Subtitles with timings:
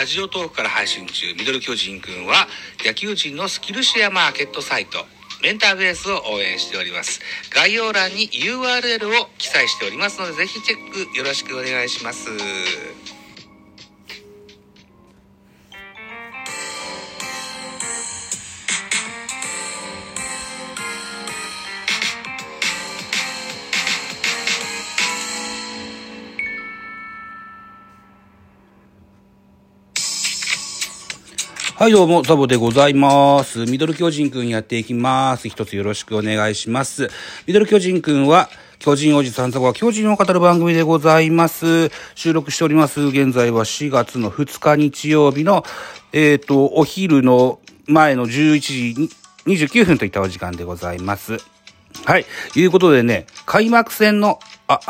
[0.00, 2.48] ラジオトークから配信中ミドル巨人くんは
[2.82, 5.04] 野球人のスキルシェアマーケットサイト
[5.42, 7.20] メンターベースを応援しております。
[7.54, 12.30] 概要欄に URL を記載しておりますのでぜひチェックよろしくお願いします。
[31.80, 33.64] はい、どうも、ザボでございます。
[33.64, 35.48] ミドル巨人くんやっていきます。
[35.48, 37.08] 一つよろしくお願いします。
[37.46, 41.90] ミドル巨人くんは、巨人おじさんザボが巨人を語る番組でございます。
[42.14, 43.00] 収録しております。
[43.00, 45.64] 現在は4月の2日日曜日の、
[46.12, 49.10] えっ、と、お昼の前の11時
[49.46, 51.38] 29分といったお時間でございます。
[52.04, 52.26] はい。
[52.56, 54.38] いうことでね、開幕戦の、
[54.68, 54.80] あ、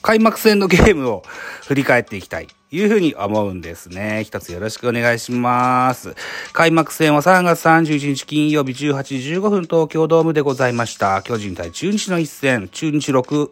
[0.00, 1.22] 開幕戦のゲームを
[1.66, 2.48] 振り返っていきたい。
[2.70, 4.24] いうふうに思うんですね。
[4.24, 6.14] 一つよろしくお願いします。
[6.52, 11.22] 開幕戦は3月31日金曜日18時15分東京ドームでございました。
[11.22, 13.50] 巨人対中日の一戦、中日6、違う、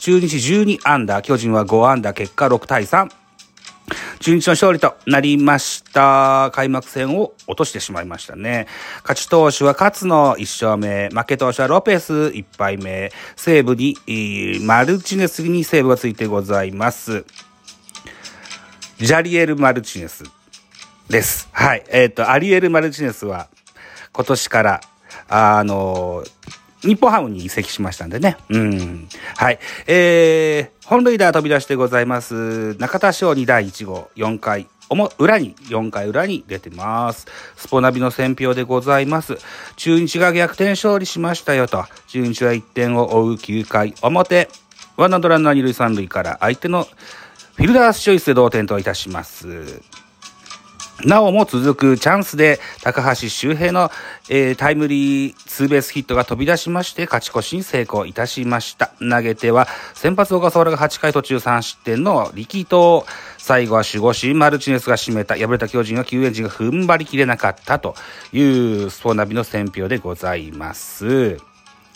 [0.00, 3.08] 中日12アンダー、巨人は5アンダー、結果6対3。
[4.20, 6.50] 中日の勝利となりました。
[6.54, 8.68] 開幕戦を落としてしまいましたね。
[9.02, 13.98] 勝ち投手は勝野1勝目、負け投手はロペス1敗目、西武に、
[14.62, 17.24] マルチネスに西武がついてございます。
[19.02, 20.22] ジャリエル・マルチネス
[21.10, 21.48] です。
[21.50, 21.82] はい。
[21.90, 23.48] えっ、と、アリエル・マルチネスは
[24.12, 24.80] 今年から、
[25.28, 26.22] あの
[26.82, 28.36] 日本ハムに移籍しましたんでね。
[28.48, 29.08] うん。
[29.36, 29.58] はい。
[29.88, 32.74] えー、本塁打飛び出してございます。
[32.74, 34.68] 中田翔に第1号、4回、
[35.18, 37.26] 裏に、4回裏に出てます。
[37.56, 39.36] スポナビの選評でございます。
[39.74, 41.86] 中日が逆転勝利しましたよと。
[42.06, 44.48] 中日は1点を追う9回表。
[44.96, 46.86] ワンアウトランナー二塁三塁から相手の
[47.54, 49.82] フィルダースチョイスで同点といたします。
[51.04, 53.90] なおも続くチャンスで高橋周平の、
[54.28, 58.92] えータイムリーツーベースヒットが飛び出しまして勝ち越しに成功いたしました。
[59.00, 63.06] 投げては先発小笠原が8回途中3失点の力投。
[63.38, 65.36] 最後は守護神マルチネスが締めた。
[65.36, 67.94] 敗れた巨人は救援陣が踏ん張りきれなかったと
[68.32, 71.51] いうスポナビの選評でございます。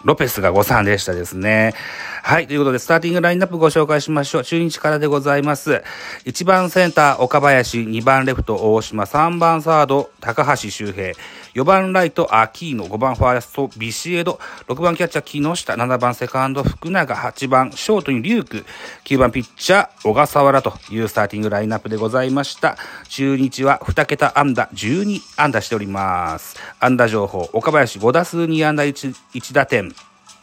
[0.07, 1.75] ロペスが誤算でしたですね。
[2.23, 2.47] はい。
[2.47, 4.45] ということで、スターティングラインナップご紹介しましょう。
[4.45, 5.83] 中日からでございます。
[6.25, 7.81] 1番センター、岡林。
[7.81, 9.03] 2番レフト、大島。
[9.03, 11.13] 3番サード、高橋周平。
[11.55, 12.87] 4番ライト、アキーノ。
[12.87, 14.39] 5番ファースト、ビシエド。
[14.69, 15.73] 6番キャッチャー、木下。
[15.75, 17.17] 7番セカンド、福永。
[17.17, 18.65] 8番ショートにリューク。
[19.05, 22.77] 9番ピッチャー、小笠原というスターティングラインナップでございました。
[23.09, 26.57] 中日は2桁安打、12安打しております。
[26.79, 29.96] 安打情報、岡林5打数2安打 1, 1打点。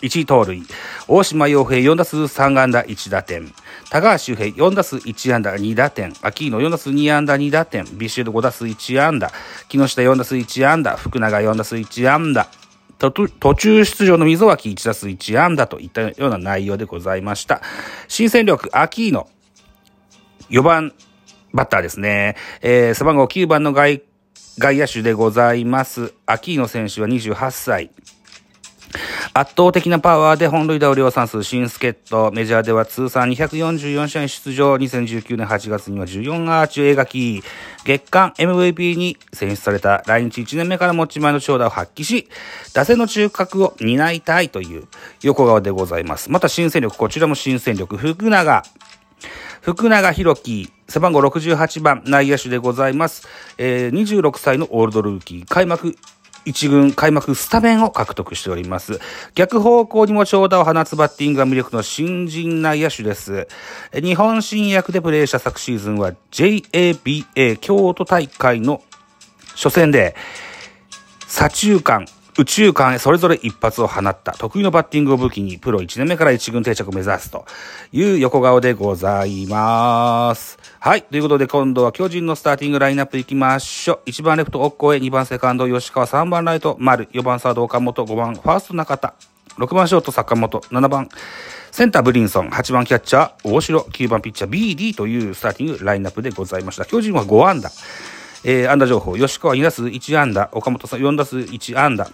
[0.03, 0.62] 1盗塁。
[1.08, 3.50] 大島洋平4打数3安打1打点。
[3.90, 6.14] 高橋周平4打数1安打2打点。
[6.22, 7.86] 秋野4打数2安打2打点。
[7.94, 9.31] ビシエド5打数1安打。
[9.69, 10.97] 木下4打数1安打。
[10.97, 12.47] 福永4打数1安打。
[13.00, 17.62] 途中出場の溝脇1打数1安打といったような内容でございました。
[18.08, 19.28] 新戦力、秋野
[20.50, 20.94] 4番
[21.53, 22.35] バッターですね。
[22.62, 24.02] えー、背番号9番の外
[24.59, 26.14] 外野手でございます。
[26.25, 27.90] 秋野選手は28歳。
[29.35, 32.31] 圧倒的なパワーで本塁打を量産する新助っ人。
[32.33, 34.75] メジャーでは通算244試合出場。
[34.75, 37.43] 2019年8月には14アーチを描き、
[37.83, 42.29] 月間 MVP に選出された来日1年目から持ち前の長打を発揮し、
[42.75, 44.88] 打線の中核を担いたいという
[45.23, 46.29] 横川でございます。
[46.29, 48.63] また新戦力、こちらも新戦力、福永。
[49.61, 53.27] 福永博樹、背番号68番内野手でございます。
[53.57, 55.95] えー、26歳のオールドルーキー、開幕
[56.45, 58.99] 一軍開幕スタメンを獲得しております。
[59.35, 63.47] 逆方向にも長打を放つバッティングが魅力の新人内野手です。
[63.93, 68.81] 日本新薬でプレーした昨シーズンは JABA 京都大会の
[69.55, 70.15] 初戦で
[71.27, 72.05] 左中間、
[72.38, 77.45] 宇宙間へそれぞれ一発を放った得意のバッティングを武器にプロ1年目から1軍定着を目指すと
[77.91, 80.58] いう横顔でございます。
[80.79, 81.03] はい。
[81.03, 84.09] ということで今度は巨人のスターティングラインナップいきましょう。
[84.09, 89.13] 1番レフト、オッコエ、2番セカンド、吉川、3番ライト、丸、4番サード、岡本、5番ファースト、中田、
[89.58, 91.09] 6番ショート、坂本、7番
[91.72, 96.85] センター、ブリンソン、8番キャッチャー、大城、9番ピッチャー、BD というスターティングラインナップでございました。
[96.85, 97.72] 巨人は5安打。
[98.43, 102.09] えー、安打情報、吉川2打数1安打、岡本さん4打数1安打、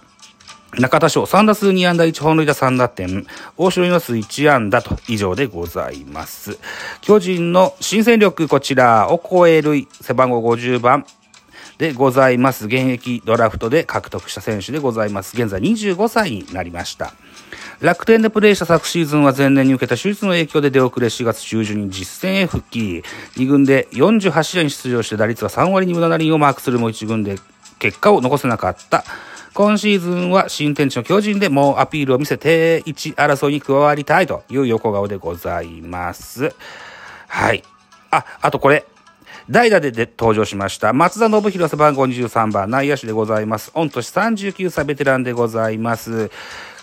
[0.78, 6.58] 中田翔3打数2安打1本塁打3打点、大城4打数1安打と以上でございます。
[7.00, 11.04] 巨人の新戦力こちら、オコエ類、背番号50番、
[11.80, 12.66] でございます。
[12.66, 15.34] 現役ドラフトで獲得した選手でございます。
[15.34, 17.14] 現在25歳になりました。
[17.80, 23.02] 楽天でプレーした昨シーズンは前年に受けた手術の影響で出遅れ4月中旬に実戦へ復帰。
[23.36, 27.36] 2軍で48試合に出場して打率は3割2分7厘をマークするも1軍で
[27.78, 29.02] 結果を残せなかった。
[29.54, 36.54] 今シーズンは新天地の巨人でもうアピールを見せ定位置争いに加わりたいという横顔でございます。
[37.26, 37.64] はい。
[38.10, 38.84] あ、あとこれ。
[39.50, 40.92] 代打でで登場しました。
[40.92, 43.72] 松田信弘背番号23番、内野手でございます。
[43.74, 46.30] 御年39歳ベテランでございます。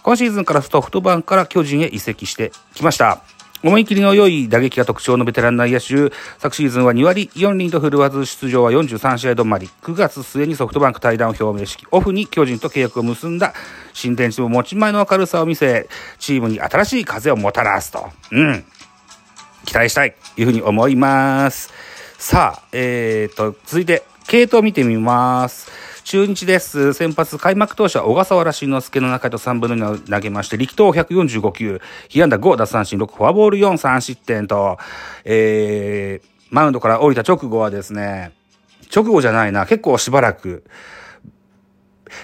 [0.03, 3.21] 今シーズンからソフトバンクから巨人へ移籍してきました。
[3.63, 13.53] 思い切りの良い打撃が特徴のベテラン内野手、昨シーズンは2割4厘と振るわず出場は43試合止まり、9月末にソフトバンク退団を表明し、オフに巨人と契約を結んだ
[13.93, 15.87] 新天地も持ち前の明るさを見せ、
[16.19, 18.09] チームに新しい風をもたらすと。
[18.33, 18.65] うん。
[19.63, 21.96] 期待したいというふうに思います。
[22.19, 25.71] さあ、えー、と、続いて、系統を見てみます。
[26.03, 26.93] 中日です。
[26.93, 31.79] 先発開幕投手は小笠原慎之介の中と3分の2を投げまして、力投145球、
[32.09, 34.79] 被安打5奪三振6、フォアボール4、3失点と、
[35.25, 38.31] えー、マウンドから降りた直後はですね、
[38.93, 40.63] 直後じゃないな、結構しばらく、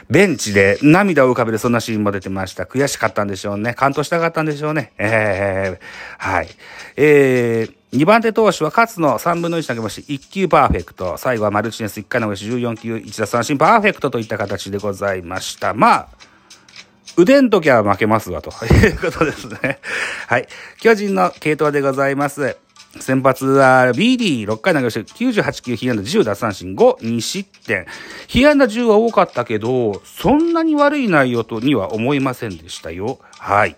[0.10, 2.64] ベンチで涙を浮かべるそんなシーンも出てました。
[2.64, 3.74] 悔しかったんでしょうね。
[3.74, 4.94] 完投したかったんでしょうね。
[4.98, 6.50] えー、はい。
[6.96, 11.18] えー、2番手投手は勝の3分の1投げまして、1球パーフェクト。
[11.18, 15.74] 最後はマルチネス1回投げし14球1打三振パーフェクトといった形でございました。
[15.74, 16.08] まあ、
[17.18, 19.80] 腕んときは負けますわ、ということですね。
[20.28, 20.48] はい。
[20.80, 22.58] 巨人の系統でございます。
[23.00, 27.86] 先発は BD6 回投げまして98球、被安打10奪三振5、2失点。
[28.28, 33.20] 被安打10は多かったけど、そんなに悪い内容とには思いませんでしたよ。
[33.40, 33.76] はい。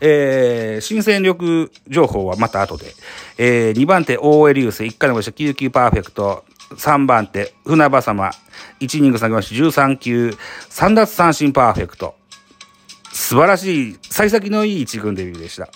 [0.00, 2.94] えー、新戦力情報はまた後で。
[3.38, 6.44] えー、2番手、大江流星、1回投げまして9球パーフェクト。
[6.74, 8.32] 3番手、船場様、
[8.80, 10.34] 1イニング下げまして13球、
[10.70, 12.16] 3奪三振パーフェクト。
[13.12, 15.68] 素晴らしい、幸先のいい一軍デビューでした。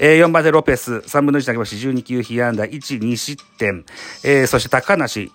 [0.00, 3.84] えー、4番でロペス、3分の1投げまして12球被安打1、2失点。
[4.24, 5.30] えー、そして高梨、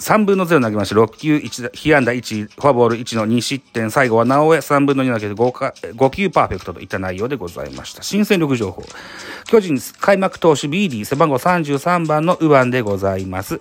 [0.00, 3.90] 3分の0投げまして6球1、被安打1、フォアボール1の2失点。
[3.90, 8.02] 最後は直江3分の2投げて 5, か5球パーフェクトといった内容でございました。
[8.02, 8.82] 新戦力情報。
[9.46, 13.60] 巨人開幕投手 BD 背番号33番の右腕でございます。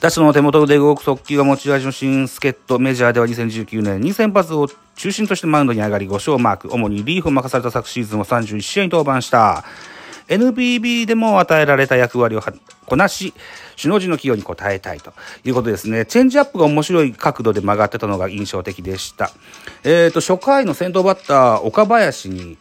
[0.00, 6.68] 打者の手元で動く速球が持ち味の新助っ人メジャーでは2019年に先発を中心としてマウンドに上がり5勝マーク。
[6.72, 9.64] 主にリーフを任された昨シーズンは31試合に登板した。
[10.28, 12.42] NPB でも与えられた役割を
[12.86, 13.34] こなし
[13.76, 15.12] 首脳陣の起用に応えたいと。
[15.44, 16.06] いうことですね。
[16.06, 19.30] チェンジアップが面白い角度で曲がってたのが印象的でした。
[19.82, 22.56] えっ、ー、と初回の先頭バッター岡林に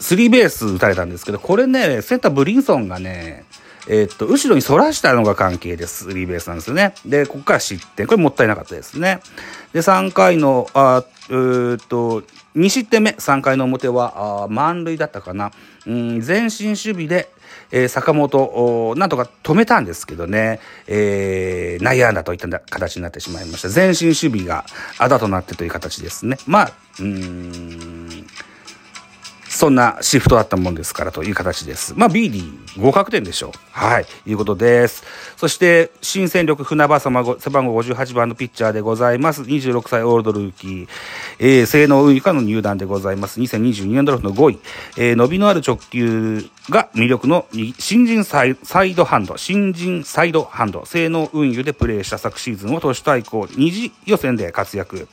[0.00, 3.44] スリーベース打たれたんですけどこれねセンターブリンソンがね
[3.88, 6.04] えー、っと、後ろに反らしたのが関係です。
[6.04, 6.94] スリーベースなんですよね。
[7.06, 8.06] で、ここから失点。
[8.06, 9.20] これもったいなかったですね。
[9.72, 12.22] で、3回の、あえー、っと、
[12.56, 15.52] 2失点目、3回の表は、あ満塁だったかな。
[15.86, 17.30] うん、前進守備で、
[17.70, 23.68] えー、坂本、なんとか止めたんですけどね、えー、内野安打といった形になってしまいました。
[23.68, 24.64] 前進守備が
[24.98, 26.36] あだとなってという形ですね。
[26.46, 28.26] まあ、うん、
[29.60, 31.92] そんなシフトだったもんですからという形です。
[31.94, 33.50] まあ BD 合格点でしょう。
[33.72, 34.06] はい。
[34.24, 35.04] いうことです。
[35.36, 39.42] そして、新戦力船場様背番号58番のピッチャーでございます。
[39.42, 40.88] 26歳オールドルーキー。
[41.40, 43.38] えー、性能運輸化の入団でございます。
[43.38, 44.58] 2022年ドラフトの5位。
[44.96, 47.46] えー、伸びのある直球が魅力の
[47.78, 49.36] 新人サイサイドハンド。
[49.36, 50.86] 新人サイドハンド。
[50.86, 55.06] 性能運輸でプレーした昨シーズンを投手対抗二次予選で活躍。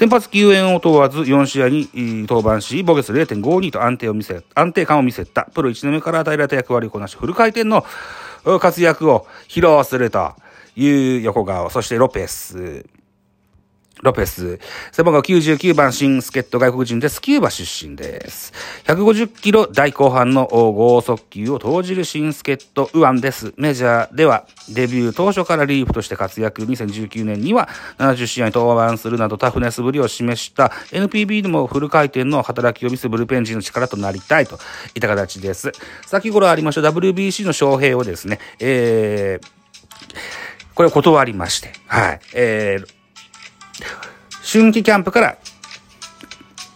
[0.00, 1.86] 先発救援を問わず4試合に
[2.26, 5.42] 登板し、ボゲス0.52と安定を見せ、安定感を見せた。
[5.52, 7.84] プロ1年目から与えられた役割をこなし、フル回転の
[8.60, 10.32] 活躍を披露すると
[10.74, 11.68] いう横顔。
[11.68, 12.86] そしてロペス。
[14.02, 14.58] ロペス。
[14.92, 17.20] 背番号99番新助っ人外国人です。
[17.20, 18.52] キューバ出身です。
[18.84, 23.52] 150キロ大後半の剛速球を投じる新助っ人ウアンです。
[23.58, 26.62] メジャーではデビュー当初からリーフとして活躍。
[26.62, 34.58] 2019年には70試合に登板するなどタフネスぶりを示した NPB でもフル回転の働きを見せブルペン陣の力となりたいと
[34.94, 35.72] いった形です。
[36.06, 39.46] 先頃ありました WBC の招聘をですね、えー、
[40.74, 42.99] これを断りまして、はい、えー、
[44.42, 45.38] 春季キャンプから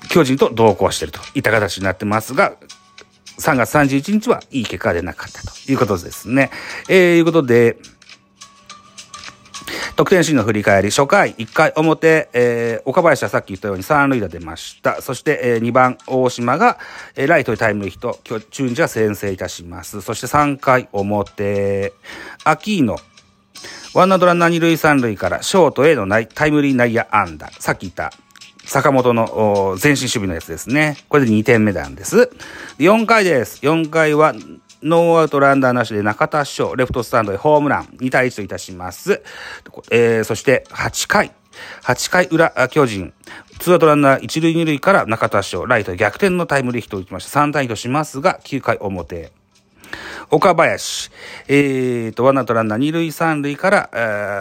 [0.09, 2.55] 巨人と同行しているといった形になってますが、
[3.39, 6.51] 3月31日はいい結果が出なかったということですね。
[6.89, 7.79] えー、いうことで、
[9.97, 15.01] 得点シーンの振り返り、初回、1回表、えー、岡林はさっき言ったように3塁打出ました。
[15.01, 16.79] そして、えー、2番、大島が、
[17.15, 20.01] えー、ライトにタイムリーヒット、今日、中日は先制いたします。
[20.01, 21.93] そして3回表、
[22.45, 22.99] アキーノ、
[23.95, 27.49] ワンアウトランナー二塁三塁からショートへのタイムリー内野安打。
[27.61, 28.13] さっき言った
[28.65, 30.97] 坂本の前進守備のやつですね。
[31.09, 32.29] これで2点目なんです。
[32.79, 33.61] 4回です。
[33.65, 34.35] 4回は
[34.83, 39.23] ノーアウトランナーなしで中田翔、レフトスタンドへホームラン、2対1といたします。
[39.93, 41.31] えー、そして8回。
[41.85, 43.13] 8回裏、巨人、
[43.61, 47.41] ツーアウトランナー1塁2塁から中田翔、ライト逆転のタイムリーヒットを打ちました。
[47.41, 49.44] 3対2としますが、9回表。
[50.35, 51.11] 岡林、
[51.47, 53.97] えーと、ワンアウトランナー二塁三塁から、え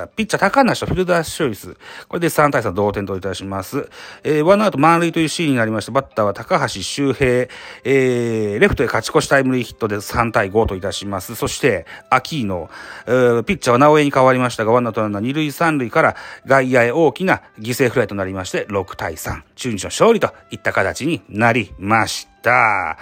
[0.06, 1.76] ー、ピッチャー高梨とフィルダースチョイス。
[2.08, 3.88] これで3対3同点といたします。
[4.24, 11.36] えー、ワンアウト満塁というシーンになりまして、バッターは高橋周平、えー、レフトへ勝ち越しタイムリーヒットで3対5といたします。
[11.36, 12.72] そして、アキーノ、
[13.06, 16.16] えー、ピッチャーは直江に変わりましたが、ワンアウトランナー二塁三塁から
[16.48, 19.44] 外野へ大きな犠牲フライとなりまして、6対3。
[19.56, 22.98] 中日の勝利といった形になりました。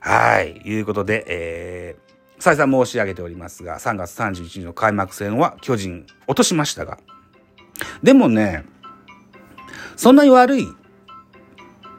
[0.00, 0.62] はい。
[0.64, 2.09] いうことで、えー、
[2.40, 6.98] 再三申し上げておりますが、3月31日の開幕戦は巨人落としましたが、
[8.02, 8.64] でもね、
[9.96, 10.66] そんなに悪い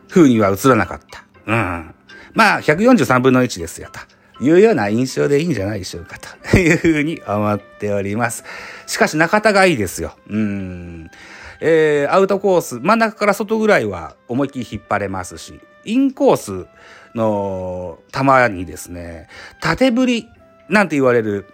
[0.10, 1.24] 風には映らなかった。
[1.46, 1.96] うん。
[2.34, 3.90] まあ、143分の1ですよ、
[4.40, 6.18] というような印象でいいんじゃないでしょうか、
[6.52, 8.44] というふうに思っております。
[8.88, 10.16] しかし、中田がいいですよ。
[10.28, 11.12] うん。
[11.60, 16.68] えー、アウトコース、真ん中から外ぐらいは思いっきり引っ張れますし、インコース
[17.16, 19.28] の球にですね、
[19.60, 20.30] 縦振り
[20.70, 21.46] なんて言われる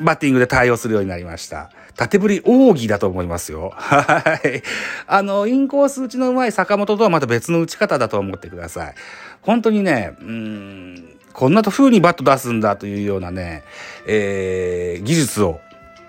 [0.00, 1.70] バッティングで対応するようになりました。
[1.96, 3.72] 縦振り奥義だと思いますよ。
[3.74, 4.62] はい。
[5.08, 8.94] あの、インコース打ちの上手い坂本とはまた別の打ち方だと思ってください。
[9.42, 13.64] 本当にね、うん、こんな風にバット出すんだというようなね、
[14.06, 15.60] えー、技術を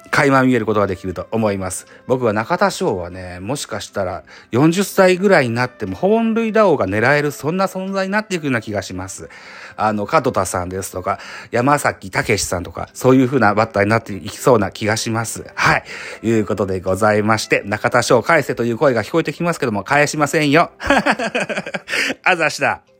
[0.09, 1.87] 垣間見えることができると思います。
[2.07, 9.29] 僕は中田翔はね、もしかしたら40歳ぐらいになっても本塁打王が狙えるそんな存在になっていくような気がします。
[9.77, 11.19] あの、門田さんですとか、
[11.51, 15.45] 山崎武さんとか、そういう風なバッターになっていきそうな気がします。
[15.55, 15.83] はい。
[16.23, 20.71] いうことでございまして、中田翔返せという声が聞こえてきますけども、返しませんよ。
[22.23, 22.98] あざした。